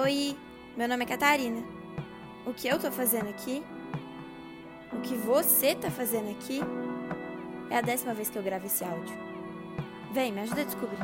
[0.00, 0.38] Oi,
[0.76, 1.60] meu nome é Catarina.
[2.46, 3.64] O que eu tô fazendo aqui?
[4.92, 6.60] O que você tá fazendo aqui?
[7.68, 9.16] É a décima vez que eu gravo esse áudio.
[10.12, 10.98] Vem, me ajuda a descobrir.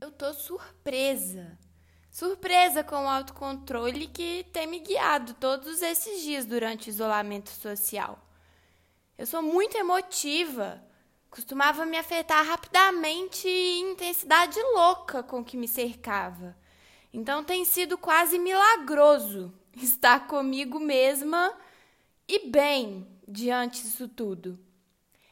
[0.00, 1.58] Eu tô surpresa.
[2.10, 8.26] Surpresa com o autocontrole que tem me guiado todos esses dias durante o isolamento social.
[9.18, 10.82] Eu sou muito emotiva.
[11.32, 16.54] Costumava me afetar rapidamente e intensidade louca com que me cercava.
[17.10, 21.56] Então tem sido quase milagroso estar comigo mesma
[22.28, 24.60] e bem diante disso tudo.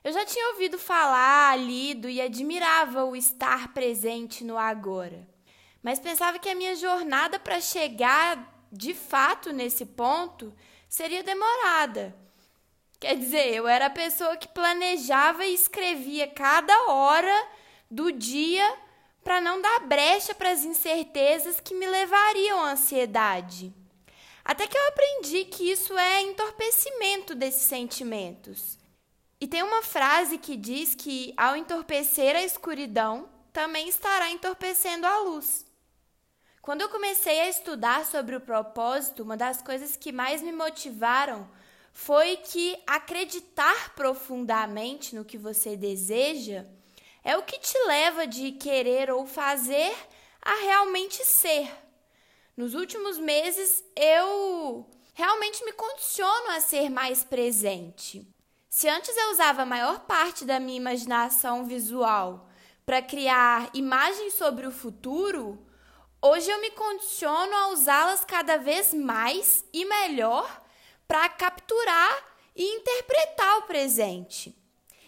[0.02, 5.28] Eu já tinha ouvido falar, lido e admirava o estar presente no agora.
[5.82, 10.50] Mas pensava que a minha jornada para chegar de fato nesse ponto
[10.88, 12.16] seria demorada.
[13.00, 17.48] Quer dizer, eu era a pessoa que planejava e escrevia cada hora
[17.90, 18.76] do dia
[19.24, 23.74] para não dar brecha para as incertezas que me levariam à ansiedade.
[24.44, 28.78] Até que eu aprendi que isso é entorpecimento desses sentimentos.
[29.40, 35.20] E tem uma frase que diz que ao entorpecer a escuridão, também estará entorpecendo a
[35.20, 35.64] luz.
[36.60, 41.48] Quando eu comecei a estudar sobre o propósito, uma das coisas que mais me motivaram
[41.92, 46.64] foi que acreditar profundamente no que você deseja
[47.22, 49.94] é o que te leva de querer ou fazer
[50.40, 51.70] a realmente ser.
[52.56, 58.26] Nos últimos meses eu realmente me condiciono a ser mais presente.
[58.68, 62.48] Se antes eu usava a maior parte da minha imaginação visual
[62.86, 65.66] para criar imagens sobre o futuro,
[66.22, 70.59] hoje eu me condiciono a usá-las cada vez mais e melhor
[71.10, 74.56] para capturar e interpretar o presente.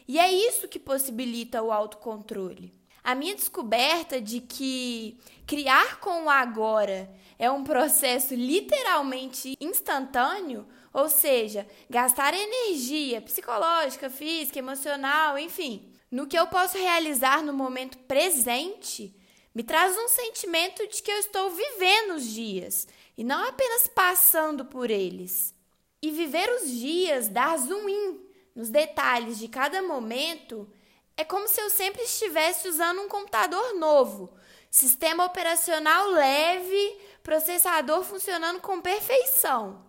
[0.08, 2.74] E é isso que possibilita o autocontrole.
[3.04, 11.08] A minha descoberta de que criar com o agora é um processo literalmente instantâneo, ou
[11.08, 19.14] seja, gastar energia psicológica, física, emocional, enfim, no que eu posso realizar no momento presente,
[19.54, 24.64] me traz um sentimento de que eu estou vivendo os dias e não apenas passando
[24.64, 25.54] por eles.
[26.02, 28.20] E viver os dias, dar zoom in
[28.54, 30.68] nos detalhes de cada momento,
[31.16, 34.34] é como se eu sempre estivesse usando um computador novo,
[34.68, 39.84] sistema operacional leve, processador funcionando com perfeição.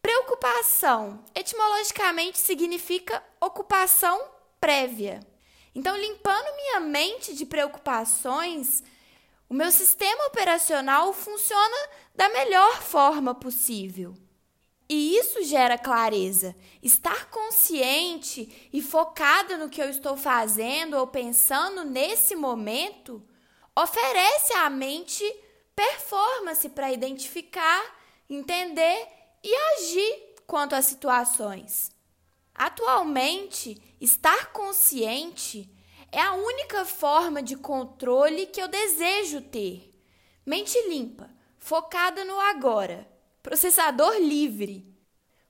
[0.00, 4.20] Preocupação, etimologicamente significa ocupação
[4.60, 5.20] prévia.
[5.74, 8.82] Então, limpando minha mente de preocupações,
[9.48, 14.14] o meu sistema operacional funciona da melhor forma possível.
[14.96, 16.54] E isso gera clareza.
[16.80, 23.20] Estar consciente e focada no que eu estou fazendo ou pensando nesse momento
[23.76, 25.24] oferece à mente
[25.74, 27.82] performance para identificar,
[28.30, 29.08] entender
[29.42, 31.90] e agir quanto às situações.
[32.54, 35.68] Atualmente, estar consciente
[36.12, 39.92] é a única forma de controle que eu desejo ter.
[40.46, 41.28] Mente limpa,
[41.58, 43.12] focada no agora
[43.44, 44.86] Processador livre.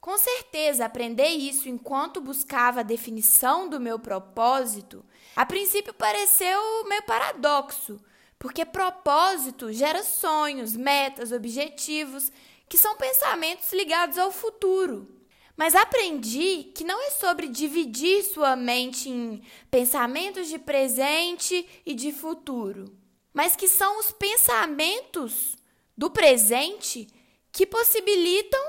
[0.01, 5.07] Com certeza, aprender isso enquanto buscava a definição do meu propósito,
[5.37, 8.01] a princípio pareceu meio paradoxo,
[8.37, 12.33] porque propósito gera sonhos, metas, objetivos,
[12.69, 15.09] que são pensamentos ligados ao futuro.
[15.57, 19.41] Mas aprendi que não é sobre dividir sua mente em
[19.71, 22.93] pensamentos de presente e de futuro,
[23.33, 25.55] mas que são os pensamentos
[25.97, 27.07] do presente
[27.55, 28.61] que possibilitam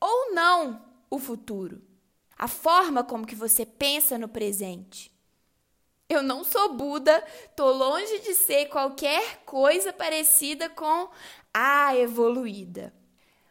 [0.00, 1.82] ou não o futuro.
[2.38, 5.12] A forma como que você pensa no presente.
[6.08, 7.22] Eu não sou Buda,
[7.54, 11.10] tô longe de ser qualquer coisa parecida com
[11.52, 12.94] a evoluída.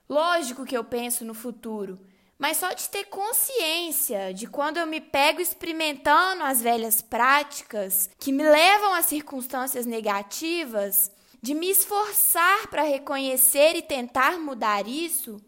[0.10, 2.00] Lógico que eu penso no futuro,
[2.38, 8.32] mas só de ter consciência de quando eu me pego experimentando as velhas práticas que
[8.32, 11.12] me levam a circunstâncias negativas,
[11.44, 15.42] de me esforçar para reconhecer e tentar mudar isso,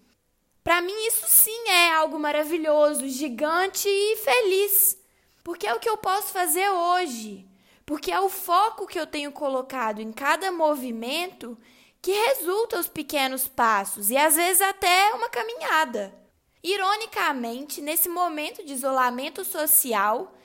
[0.61, 4.97] para mim isso sim é algo maravilhoso, gigante e feliz.
[5.41, 7.47] Porque é o que eu posso fazer hoje.
[7.85, 11.57] Porque é o foco que eu tenho colocado em cada movimento
[12.01, 16.13] que resulta os pequenos passos e às vezes até uma caminhada.
[16.61, 20.35] Ironicamente, nesse momento de isolamento social,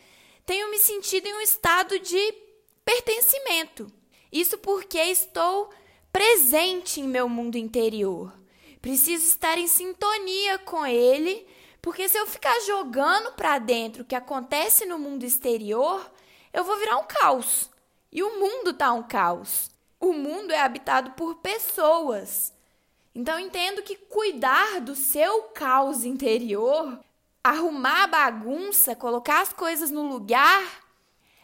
[0.47, 2.35] tenho me sentido em um estado de
[2.85, 3.93] pertencimento.
[4.33, 5.71] Isso porque estou
[6.13, 8.33] presente em meu mundo interior.
[8.81, 11.47] Preciso estar em sintonia com ele
[11.83, 16.11] Porque se eu ficar jogando para dentro o que acontece no mundo exterior,
[16.53, 17.71] eu vou virar um caos.
[18.13, 19.71] E o mundo tá um caos.
[19.99, 22.53] O mundo é habitado por pessoas.
[23.15, 27.01] Então entendo que cuidar do seu caos interior,
[27.43, 30.63] arrumar a bagunça, colocar as coisas no lugar,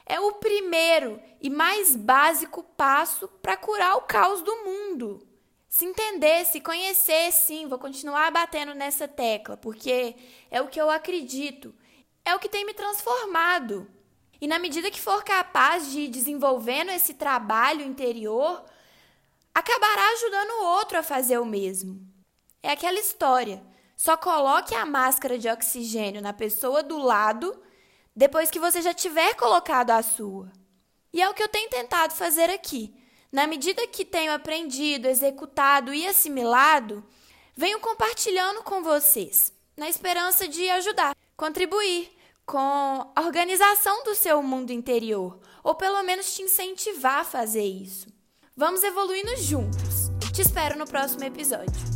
[0.06, 5.26] é o primeiro e mais básico passo para curar o caos do mundo.
[5.68, 10.14] Se entender, se conhecer, sim, vou continuar batendo nessa tecla, porque
[10.50, 11.74] é o que eu acredito,
[12.24, 13.90] é o que tem me transformado.
[14.40, 18.64] E na medida que for capaz de ir desenvolvendo esse trabalho interior,
[19.52, 22.00] acabará ajudando o outro a fazer o mesmo.
[22.62, 23.62] É aquela história.
[23.96, 27.58] Só coloque a máscara de oxigênio na pessoa do lado
[28.16, 30.50] depois que você já tiver colocado a sua.
[31.12, 32.94] E é o que eu tenho tentado fazer aqui.
[33.30, 37.04] Na medida que tenho aprendido, executado e assimilado,
[37.54, 42.10] venho compartilhando com vocês, na esperança de ajudar, contribuir
[42.46, 48.06] com a organização do seu mundo interior, ou pelo menos te incentivar a fazer isso.
[48.56, 50.10] Vamos evoluindo juntos.
[50.32, 51.95] Te espero no próximo episódio.